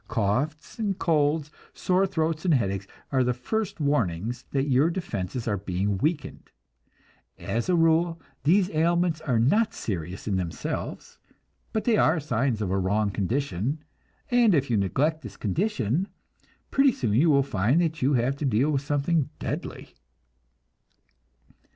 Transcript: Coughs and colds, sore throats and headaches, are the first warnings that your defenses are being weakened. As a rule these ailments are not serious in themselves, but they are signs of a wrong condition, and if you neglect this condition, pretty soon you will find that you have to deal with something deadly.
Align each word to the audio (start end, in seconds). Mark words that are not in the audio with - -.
Coughs 0.07 0.79
and 0.79 0.97
colds, 0.97 1.51
sore 1.75 2.07
throats 2.07 2.43
and 2.43 2.55
headaches, 2.55 2.87
are 3.11 3.23
the 3.23 3.35
first 3.35 3.79
warnings 3.79 4.45
that 4.49 4.67
your 4.67 4.89
defenses 4.89 5.47
are 5.47 5.57
being 5.59 5.99
weakened. 5.99 6.49
As 7.37 7.69
a 7.69 7.75
rule 7.75 8.19
these 8.43 8.71
ailments 8.71 9.21
are 9.21 9.37
not 9.37 9.75
serious 9.75 10.27
in 10.27 10.37
themselves, 10.37 11.19
but 11.71 11.83
they 11.83 11.97
are 11.97 12.19
signs 12.19 12.63
of 12.63 12.71
a 12.71 12.79
wrong 12.79 13.11
condition, 13.11 13.83
and 14.31 14.55
if 14.55 14.71
you 14.71 14.77
neglect 14.77 15.21
this 15.21 15.37
condition, 15.37 16.07
pretty 16.71 16.91
soon 16.93 17.13
you 17.13 17.29
will 17.29 17.43
find 17.43 17.79
that 17.81 18.01
you 18.01 18.13
have 18.13 18.35
to 18.37 18.43
deal 18.45 18.71
with 18.71 18.81
something 18.81 19.29
deadly. 19.37 19.93